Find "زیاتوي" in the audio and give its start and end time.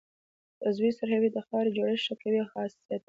2.87-2.99